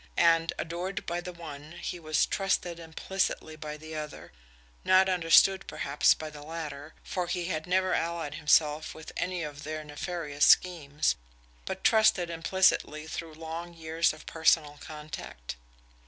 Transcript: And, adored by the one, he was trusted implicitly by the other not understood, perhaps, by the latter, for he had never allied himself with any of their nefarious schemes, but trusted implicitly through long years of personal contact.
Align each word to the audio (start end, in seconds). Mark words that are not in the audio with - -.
And, 0.17 0.51
adored 0.57 1.05
by 1.05 1.21
the 1.21 1.31
one, 1.31 1.73
he 1.73 1.99
was 1.99 2.25
trusted 2.25 2.79
implicitly 2.79 3.55
by 3.55 3.77
the 3.77 3.93
other 3.95 4.31
not 4.83 5.07
understood, 5.07 5.67
perhaps, 5.67 6.15
by 6.15 6.31
the 6.31 6.41
latter, 6.41 6.95
for 7.03 7.27
he 7.27 7.45
had 7.49 7.67
never 7.67 7.93
allied 7.93 8.33
himself 8.33 8.95
with 8.95 9.11
any 9.15 9.43
of 9.43 9.61
their 9.63 9.83
nefarious 9.83 10.47
schemes, 10.47 11.17
but 11.65 11.83
trusted 11.83 12.31
implicitly 12.31 13.05
through 13.05 13.35
long 13.35 13.75
years 13.75 14.11
of 14.11 14.25
personal 14.25 14.79
contact. 14.81 15.55